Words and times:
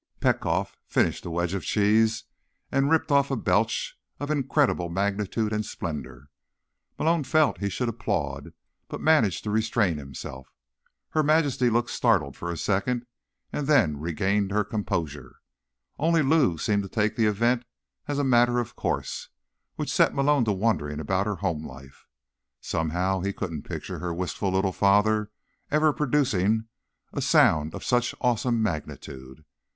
Petkoff 0.19 0.75
finished 0.87 1.21
the 1.21 1.29
wedge 1.29 1.53
of 1.53 1.63
cheese 1.63 2.23
and 2.71 2.89
ripped 2.89 3.11
off 3.11 3.29
a 3.29 3.35
belch 3.35 3.99
of 4.19 4.31
incredible 4.31 4.89
magnitude 4.89 5.53
and 5.53 5.63
splendor. 5.63 6.31
Malone 6.97 7.23
felt 7.23 7.59
he 7.59 7.69
should 7.69 7.87
applaud, 7.87 8.51
but 8.87 8.99
managed 8.99 9.43
to 9.43 9.51
restrain 9.51 9.99
himself. 9.99 10.55
Her 11.09 11.21
Majesty 11.21 11.69
looked 11.69 11.91
startled 11.91 12.35
for 12.35 12.49
a 12.51 12.57
second, 12.57 13.05
and 13.53 13.67
then 13.67 13.99
regained 13.99 14.49
her 14.49 14.63
composure. 14.63 15.35
Only 15.99 16.23
Lou 16.23 16.57
seemed 16.57 16.81
to 16.81 16.89
take 16.89 17.15
the 17.15 17.27
event 17.27 17.63
as 18.07 18.17
a 18.17 18.23
matter 18.23 18.57
of 18.57 18.75
course, 18.75 19.29
which 19.75 19.93
set 19.93 20.15
Malone 20.15 20.45
to 20.45 20.51
wondering 20.51 20.99
about 20.99 21.27
her 21.27 21.35
home 21.35 21.63
life. 21.63 22.07
Somehow 22.59 23.19
he 23.19 23.31
couldn't 23.33 23.67
picture 23.69 23.99
her 23.99 24.15
wistful 24.15 24.49
little 24.51 24.73
father 24.73 25.29
ever 25.69 25.93
producing 25.93 26.65
a 27.13 27.21
sound 27.21 27.75
of 27.75 27.83
such 27.83 28.15
awesome 28.19 28.63
magnitude. 28.63 29.45